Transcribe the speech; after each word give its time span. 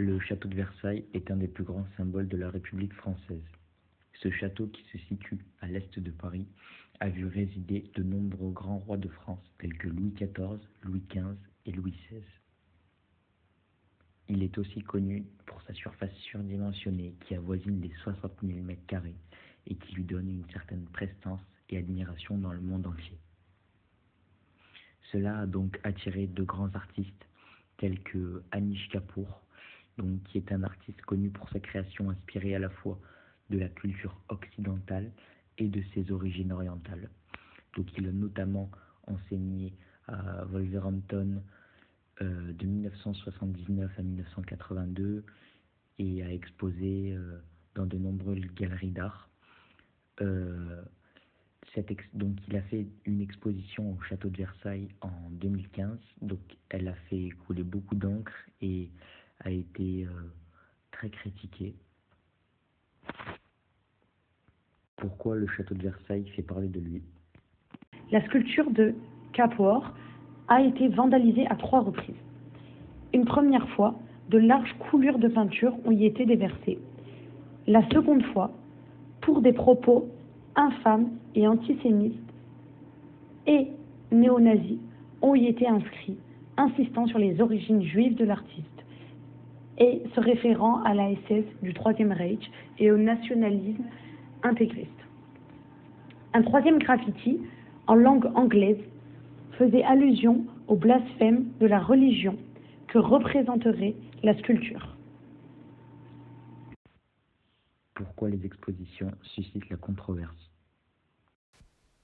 Le 0.00 0.20
château 0.20 0.46
de 0.46 0.54
Versailles 0.54 1.04
est 1.12 1.28
un 1.28 1.36
des 1.36 1.48
plus 1.48 1.64
grands 1.64 1.88
symboles 1.96 2.28
de 2.28 2.36
la 2.36 2.50
République 2.50 2.92
française. 2.92 3.42
Ce 4.22 4.30
château, 4.30 4.68
qui 4.68 4.84
se 4.92 4.98
situe 5.06 5.38
à 5.60 5.66
l'est 5.66 5.98
de 5.98 6.12
Paris, 6.12 6.46
a 7.00 7.08
vu 7.08 7.26
résider 7.26 7.90
de 7.96 8.04
nombreux 8.04 8.52
grands 8.52 8.78
rois 8.78 8.96
de 8.96 9.08
France 9.08 9.42
tels 9.58 9.76
que 9.76 9.88
Louis 9.88 10.12
XIV, 10.12 10.60
Louis 10.84 11.02
XV 11.10 11.34
et 11.66 11.72
Louis 11.72 11.90
XVI. 11.90 12.22
Il 14.28 14.44
est 14.44 14.56
aussi 14.56 14.82
connu 14.82 15.26
pour 15.46 15.60
sa 15.62 15.74
surface 15.74 16.14
surdimensionnée 16.30 17.16
qui 17.26 17.34
avoisine 17.34 17.80
les 17.80 17.92
60 18.04 18.32
000 18.44 18.60
mètres 18.60 18.86
carrés 18.86 19.16
et 19.66 19.74
qui 19.74 19.96
lui 19.96 20.04
donne 20.04 20.30
une 20.30 20.48
certaine 20.52 20.84
prestance 20.92 21.42
et 21.70 21.76
admiration 21.76 22.38
dans 22.38 22.52
le 22.52 22.60
monde 22.60 22.86
entier. 22.86 23.18
Cela 25.10 25.40
a 25.40 25.46
donc 25.46 25.80
attiré 25.82 26.28
de 26.28 26.44
grands 26.44 26.72
artistes 26.76 27.26
tels 27.78 27.98
que 28.04 28.44
Anish 28.52 28.88
Kapoor, 28.90 29.42
donc, 29.98 30.22
qui 30.24 30.38
est 30.38 30.52
un 30.52 30.62
artiste 30.62 31.02
connu 31.02 31.30
pour 31.30 31.48
sa 31.50 31.60
création 31.60 32.10
inspirée 32.10 32.54
à 32.54 32.58
la 32.58 32.70
fois 32.70 32.98
de 33.50 33.58
la 33.58 33.68
culture 33.68 34.18
occidentale 34.28 35.10
et 35.58 35.68
de 35.68 35.82
ses 35.94 36.10
origines 36.12 36.52
orientales. 36.52 37.10
Donc 37.76 37.86
il 37.96 38.06
a 38.06 38.12
notamment 38.12 38.70
enseigné 39.06 39.74
à 40.06 40.44
Wolverhampton 40.46 41.42
euh, 42.22 42.52
de 42.52 42.66
1979 42.66 43.90
à 43.98 44.02
1982 44.02 45.24
et 45.98 46.22
a 46.22 46.32
exposé 46.32 47.12
euh, 47.12 47.38
dans 47.74 47.86
de 47.86 47.96
nombreuses 47.98 48.40
galeries 48.56 48.90
d'art. 48.90 49.28
Euh, 50.20 50.82
donc 52.14 52.36
il 52.48 52.56
a 52.56 52.62
fait 52.62 52.88
une 53.04 53.20
exposition 53.20 53.92
au 53.92 54.00
château 54.02 54.30
de 54.30 54.38
Versailles 54.38 54.88
en 55.00 55.30
2015, 55.32 55.96
donc 56.22 56.40
elle 56.70 56.88
a 56.88 56.94
fait 57.08 57.28
couler 57.46 57.62
beaucoup 57.62 57.94
d'encre 57.94 58.32
et 58.60 58.90
a 59.44 59.50
été 59.50 60.04
euh, 60.04 60.10
très 60.90 61.10
critiqué. 61.10 61.74
Pourquoi 64.96 65.36
le 65.36 65.46
château 65.46 65.74
de 65.74 65.82
Versailles 65.82 66.28
fait 66.34 66.42
parler 66.42 66.68
de 66.68 66.80
lui? 66.80 67.02
La 68.10 68.24
sculpture 68.26 68.70
de 68.70 68.94
Capor 69.32 69.94
a 70.48 70.62
été 70.62 70.88
vandalisée 70.88 71.46
à 71.46 71.56
trois 71.56 71.80
reprises. 71.80 72.16
Une 73.12 73.24
première 73.24 73.68
fois, 73.70 73.98
de 74.28 74.38
larges 74.38 74.74
coulures 74.90 75.18
de 75.18 75.28
peinture 75.28 75.74
ont 75.84 75.92
y 75.92 76.04
été 76.04 76.26
déversées. 76.26 76.78
La 77.66 77.86
seconde 77.90 78.24
fois, 78.32 78.50
pour 79.20 79.40
des 79.40 79.52
propos 79.52 80.08
infâmes 80.56 81.10
et 81.34 81.46
antisémites 81.46 82.18
et 83.46 83.68
néo-nazis 84.10 84.78
ont 85.22 85.34
y 85.34 85.46
été 85.46 85.66
inscrits, 85.66 86.18
insistant 86.56 87.06
sur 87.06 87.18
les 87.18 87.40
origines 87.40 87.82
juives 87.82 88.16
de 88.16 88.24
l'artiste 88.24 88.77
et 89.78 90.02
se 90.14 90.20
référant 90.20 90.82
à 90.82 90.94
la 90.94 91.10
SS 91.14 91.44
du 91.62 91.72
Troisième 91.72 92.12
Reich 92.12 92.50
et 92.78 92.90
au 92.90 92.96
nationalisme 92.96 93.84
intégriste. 94.42 94.90
Un 96.34 96.42
troisième 96.42 96.78
graffiti, 96.78 97.40
en 97.86 97.94
langue 97.94 98.26
anglaise, 98.34 98.80
faisait 99.52 99.82
allusion 99.82 100.44
au 100.66 100.76
blasphème 100.76 101.50
de 101.60 101.66
la 101.66 101.80
religion 101.80 102.36
que 102.88 102.98
représenterait 102.98 103.94
la 104.22 104.36
sculpture. 104.38 104.96
Pourquoi 107.94 108.30
les 108.30 108.44
expositions 108.44 109.10
suscitent 109.22 109.68
la 109.70 109.76
controverse? 109.76 110.50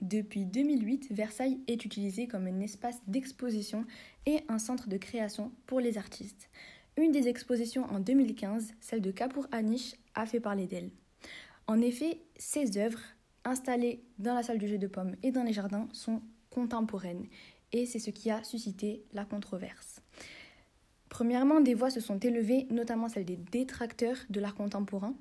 Depuis 0.00 0.44
2008, 0.44 1.12
Versailles 1.12 1.60
est 1.66 1.84
utilisé 1.84 2.26
comme 2.26 2.46
un 2.46 2.60
espace 2.60 3.00
d'exposition 3.06 3.84
et 4.26 4.40
un 4.48 4.58
centre 4.58 4.88
de 4.88 4.96
création 4.96 5.52
pour 5.66 5.80
les 5.80 5.96
artistes. 5.96 6.50
Une 6.96 7.10
des 7.10 7.26
expositions 7.26 7.84
en 7.86 7.98
2015, 7.98 8.74
celle 8.80 9.00
de 9.00 9.10
Kapoor 9.10 9.48
Anish, 9.50 9.96
a 10.14 10.26
fait 10.26 10.38
parler 10.38 10.68
d'elle. 10.68 10.90
En 11.66 11.80
effet, 11.80 12.20
ses 12.36 12.78
œuvres, 12.78 13.00
installées 13.44 14.04
dans 14.18 14.34
la 14.34 14.44
salle 14.44 14.58
du 14.58 14.68
jeu 14.68 14.78
de 14.78 14.86
pommes 14.86 15.16
et 15.24 15.32
dans 15.32 15.42
les 15.42 15.52
jardins, 15.52 15.88
sont 15.92 16.22
contemporaines, 16.50 17.26
et 17.72 17.84
c'est 17.86 17.98
ce 17.98 18.10
qui 18.10 18.30
a 18.30 18.44
suscité 18.44 19.02
la 19.12 19.24
controverse. 19.24 20.00
Premièrement, 21.08 21.60
des 21.60 21.74
voix 21.74 21.90
se 21.90 22.00
sont 22.00 22.18
élevées, 22.18 22.68
notamment 22.70 23.08
celles 23.08 23.24
des 23.24 23.36
détracteurs 23.36 24.18
de 24.30 24.38
l'art 24.38 24.54
contemporain, 24.54 25.14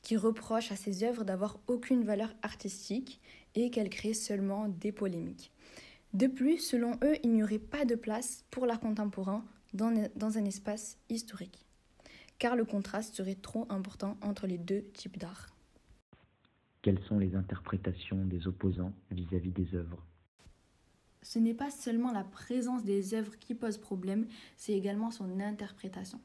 qui 0.00 0.16
reprochent 0.16 0.72
à 0.72 0.76
ces 0.76 1.04
œuvres 1.04 1.24
d'avoir 1.24 1.58
aucune 1.66 2.04
valeur 2.04 2.34
artistique 2.42 3.20
et 3.54 3.70
qu'elles 3.70 3.90
créent 3.90 4.14
seulement 4.14 4.68
des 4.68 4.92
polémiques. 4.92 5.52
De 6.14 6.26
plus, 6.26 6.58
selon 6.58 6.92
eux, 7.04 7.16
il 7.22 7.32
n'y 7.32 7.42
aurait 7.42 7.58
pas 7.58 7.84
de 7.84 7.96
place 7.96 8.44
pour 8.50 8.64
l'art 8.64 8.80
contemporain 8.80 9.44
dans, 9.72 10.38
un 10.38 10.44
espace 10.44 10.98
historique, 11.08 11.66
car 12.38 12.56
le 12.56 12.64
contraste 12.64 13.14
serait 13.14 13.34
trop 13.34 13.66
important 13.68 14.16
entre 14.22 14.46
les 14.46 14.58
deux 14.58 14.82
types 14.94 15.18
d'art. 15.18 15.48
Quelles 16.82 17.02
sont 17.04 17.18
les 17.18 17.34
interprétations 17.34 18.24
des 18.24 18.46
opposants 18.46 18.92
vis-à-vis 19.10 19.50
des 19.50 19.74
œuvres? 19.74 20.04
Ce 21.22 21.38
n'est 21.38 21.54
pas 21.54 21.70
seulement 21.70 22.12
la 22.12 22.24
présence 22.24 22.84
des 22.84 23.14
œuvres 23.14 23.36
qui 23.38 23.54
pose 23.54 23.76
problème, 23.76 24.26
c'est 24.56 24.72
également 24.72 25.10
son 25.10 25.40
interprétation. 25.40 26.20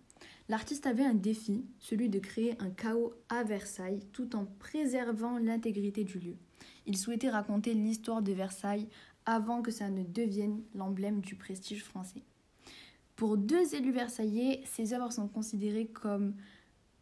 L'artiste 0.50 0.86
avait 0.86 1.04
un 1.04 1.16
défi, 1.16 1.66
celui 1.80 2.10
de 2.10 2.20
créer 2.20 2.56
un 2.62 2.70
chaos 2.70 3.14
à 3.30 3.44
Versailles 3.44 4.06
tout 4.14 4.36
en 4.36 4.46
préservant 4.46 5.38
l'intégrité 5.38 6.04
du 6.04 6.20
lieu. 6.20 6.36
Il 6.86 6.98
souhaitait 6.98 7.30
raconter 7.30 7.74
l'histoire 7.74 8.22
de 8.22 8.34
Versailles 8.34 8.88
avant 9.26 9.62
que 9.62 9.72
ça 9.72 9.90
ne 9.90 10.04
devienne 10.04 10.62
l'emblème 10.76 11.22
du 11.22 11.36
prestige 11.36 11.84
français. 11.84 12.24
Pour 13.16 13.38
deux 13.38 13.76
élus 13.76 13.92
versaillais, 13.92 14.62
ces 14.66 14.94
œuvres 14.94 15.12
sont 15.12 15.28
considérées 15.28 15.88
comme 15.88 16.34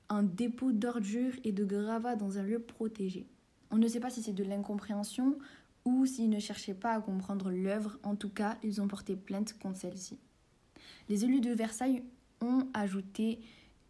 un 0.10 0.24
dépôt 0.24 0.72
d'ordures 0.72 1.36
et 1.44 1.52
de 1.52 1.64
gravats 1.64 2.16
dans 2.16 2.38
un 2.38 2.44
lieu 2.44 2.60
protégé. 2.60 3.26
On 3.72 3.78
ne 3.78 3.88
sait 3.88 4.02
pas 4.02 4.10
si 4.10 4.22
c'est 4.22 4.34
de 4.34 4.44
l'incompréhension 4.44 5.38
ou 5.86 6.06
s'ils 6.06 6.30
ne 6.30 6.40
cherchaient 6.40 6.74
pas 6.74 6.94
à 6.94 7.02
comprendre 7.02 7.50
l'œuvre. 7.50 7.98
En 8.04 8.16
tout 8.16 8.30
cas, 8.30 8.58
ils 8.62 8.82
ont 8.82 8.88
porté 8.88 9.16
plainte 9.16 9.58
contre 9.58 9.78
celle-ci. 9.78 10.20
Les 11.08 11.24
élus 11.24 11.40
de 11.40 11.52
Versailles 11.52 12.04
ont 12.42 12.68
ajouté 12.74 13.40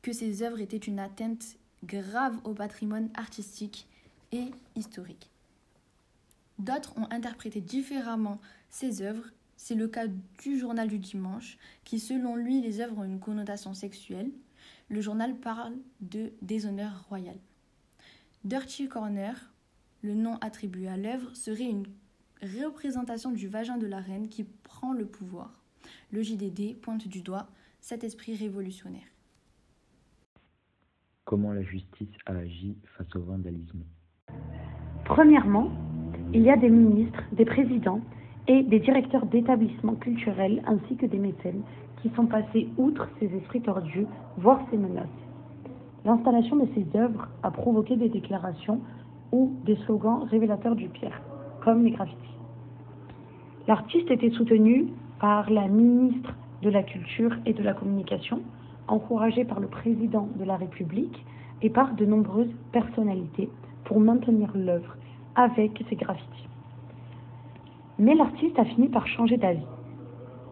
que 0.02 0.14
ces 0.14 0.44
œuvres 0.44 0.62
étaient 0.62 0.78
une 0.78 1.00
atteinte 1.00 1.58
grave 1.84 2.40
au 2.44 2.54
patrimoine 2.54 3.10
artistique 3.16 3.88
et 4.32 4.52
historique. 4.76 5.30
D'autres 6.60 6.96
ont 6.98 7.08
interprété 7.10 7.60
différemment 7.62 8.40
ces 8.70 9.02
œuvres 9.02 9.32
c'est 9.62 9.76
le 9.76 9.88
cas 9.88 10.08
du 10.08 10.58
journal 10.58 10.88
du 10.88 10.98
dimanche, 10.98 11.60
qui 11.84 12.00
selon 12.00 12.36
lui 12.36 12.62
les 12.62 12.80
œuvres 12.80 12.98
ont 12.98 13.04
une 13.04 13.20
connotation 13.20 13.76
sexuelle. 13.76 14.32
Le 14.90 15.02
journal 15.02 15.36
parle 15.36 15.76
de 16.00 16.32
déshonneur 16.42 17.06
royal. 17.10 17.36
Dirty 18.44 18.88
Corner, 18.88 19.54
le 20.02 20.16
nom 20.16 20.40
attribué 20.42 20.88
à 20.88 20.98
l'œuvre, 20.98 21.36
serait 21.36 21.70
une 21.70 21.86
représentation 22.42 23.30
du 23.30 23.48
vagin 23.48 23.78
de 23.78 23.86
la 23.86 24.00
reine 24.00 24.30
qui 24.30 24.46
prend 24.46 24.94
le 24.94 25.06
pouvoir. 25.06 25.62
Le 26.12 26.24
JDD 26.24 26.76
pointe 26.82 27.08
du 27.08 27.22
doigt 27.22 27.48
cet 27.82 28.04
esprit 28.04 28.36
révolutionnaire. 28.36 29.14
Comment 31.24 31.54
la 31.54 31.62
justice 31.62 32.10
a 32.26 32.32
agi 32.32 32.76
face 32.98 33.16
au 33.16 33.22
vandalisme? 33.22 33.84
Premièrement, 35.06 35.72
il 36.34 36.42
y 36.42 36.50
a 36.50 36.58
des 36.58 36.70
ministres, 36.70 37.22
des 37.32 37.46
présidents 37.46 38.02
et 38.48 38.64
des 38.64 38.80
directeurs 38.80 39.26
d'établissements 39.26 39.96
culturels 39.96 40.62
ainsi 40.66 40.96
que 40.96 41.06
des 41.06 41.20
mécènes 41.20 41.62
qui 42.02 42.10
sont 42.16 42.26
passés 42.26 42.68
outre 42.78 43.08
ces 43.20 43.28
esprits 43.36 43.62
tordus, 43.62 44.08
voire 44.38 44.62
ces 44.72 44.78
menaces. 44.78 45.08
L'installation 46.04 46.56
de 46.56 46.68
ces 46.74 46.98
œuvres 46.98 47.28
a 47.44 47.52
provoqué 47.52 47.96
des 47.96 48.10
déclarations 48.10 48.82
ou 49.32 49.54
des 49.66 49.76
slogans 49.86 50.24
révélateurs 50.24 50.76
du 50.76 50.90
pire, 50.90 51.22
comme 51.64 51.84
les 51.84 51.92
graffitis. 51.92 52.18
L'artiste 53.68 54.10
était 54.10 54.32
soutenu 54.32 54.88
par 55.20 55.50
la 55.52 55.68
ministre 55.68 56.34
de 56.64 56.70
la 56.70 56.82
Culture 56.82 57.36
et 57.46 57.54
de 57.54 57.62
la 57.62 57.74
Communication, 57.74 58.42
encouragé 58.88 59.46
par 59.46 59.60
le 59.60 59.68
président 59.68 60.28
de 60.36 60.44
la 60.44 60.58
République 60.58 61.24
et 61.62 61.70
par 61.70 61.94
de 61.94 62.06
nombreuses 62.06 62.54
personnalités 62.72 63.50
pour 63.86 64.00
maintenir 64.00 64.50
l'œuvre 64.56 64.96
avec 65.36 65.84
ces 65.90 65.96
graffitis. 65.96 66.51
Mais 68.02 68.16
l'artiste 68.16 68.58
a 68.58 68.66
fini 68.66 68.90
par 68.90 69.06
changer 69.06 69.38
d'avis. 69.38 69.62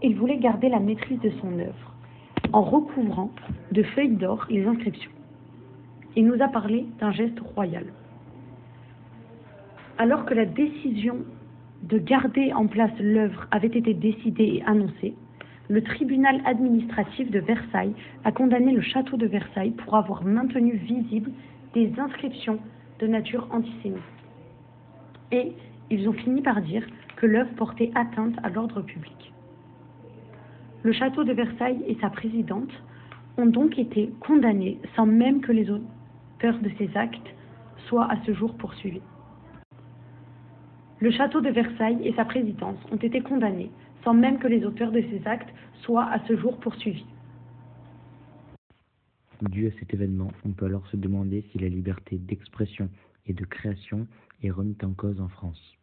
Il 0.04 0.16
voulait 0.16 0.38
garder 0.38 0.69
la 0.69 0.80
maîtrise 0.80 1.19
de 1.19 1.31
son 1.42 1.57
œuvre 1.57 1.96
en 2.54 2.62
recouvrant 2.62 3.31
de 3.72 3.81
feuilles 3.81 4.16
d'or 4.16 4.46
les 4.51 4.68
inscriptions. 4.68 5.10
Il 6.16 6.28
nous 6.28 6.40
a 6.44 6.48
parlé 6.48 6.86
d'un 7.00 7.12
geste 7.12 7.40
royal. 7.40 7.86
Alors 9.98 10.25
que 10.25 10.36
la 10.36 10.46
décision 10.46 11.18
de 11.81 11.98
garder 11.98 12.54
en 12.54 12.68
place 12.68 12.92
l'œuvre 13.00 13.48
avait 13.50 13.68
été 13.68 13.96
décidée 13.96 14.57
et 14.57 14.63
annoncée, 14.68 15.16
le 15.69 15.81
tribunal 15.81 16.42
administratif 16.46 17.31
de 17.31 17.40
Versailles 17.40 17.96
a 18.25 18.31
condamné 18.31 18.74
le 18.74 18.81
château 18.81 19.18
de 19.18 19.25
Versailles 19.25 19.72
pour 19.72 19.96
avoir 19.96 20.24
maintenu 20.24 20.74
visibles 20.74 21.31
des 21.74 21.92
inscriptions 21.98 22.60
de 23.00 23.07
nature 23.07 23.48
antisémite. 23.50 24.04
Et 25.31 25.54
ils 25.89 26.07
ont 26.07 26.13
fini 26.13 26.41
par 26.41 26.62
dire 26.62 26.86
que 27.15 27.25
l'œuvre 27.25 27.53
portait 27.56 27.91
atteinte 27.95 28.36
à 28.44 28.50
l'ordre 28.50 28.81
public. 28.81 29.33
Le 30.83 30.94
château 30.94 31.24
de 31.24 31.33
Versailles 31.33 31.83
et 31.88 31.97
sa 32.00 32.09
présidente 32.09 32.71
ont 33.38 33.45
donc 33.45 33.77
été 33.77 34.12
condamnés 34.19 34.80
sans 34.95 35.06
même 35.06 35.41
que 35.41 35.51
les 35.51 35.69
auteurs 35.69 36.59
de 36.59 36.69
ces 36.77 36.89
actes 36.95 37.36
soient 37.88 38.09
à 38.12 38.18
ce 38.25 38.33
jour 38.33 38.56
poursuivis. 38.56 39.01
Le 41.00 41.12
château 41.12 41.41
de 41.41 41.50
Versailles 41.50 42.00
et 42.03 42.13
sa 42.13 42.25
présidence 42.25 42.77
ont 42.91 42.97
été 42.97 43.21
condamnés 43.21 43.71
sans 44.03 44.13
même 44.13 44.39
que 44.39 44.47
les 44.47 44.65
auteurs 44.65 44.91
de 44.91 45.01
ces 45.01 45.21
actes 45.25 45.53
soient 45.81 46.09
à 46.09 46.19
ce 46.27 46.36
jour 46.38 46.57
poursuivis. 46.59 47.06
Dû 49.41 49.68
à 49.68 49.71
cet 49.80 49.94
événement, 49.94 50.31
on 50.45 50.51
peut 50.51 50.65
alors 50.65 50.86
se 50.88 50.97
demander 50.97 51.45
si 51.51 51.59
la 51.59 51.69
liberté 51.69 52.18
d'expression 52.18 52.89
et 53.27 53.33
de 53.33 53.45
création 53.45 54.07
est 54.44 54.51
remise 54.51 54.83
en 54.83 54.94
cause 54.94 55.21
en 55.21 55.30
France. 55.30 55.78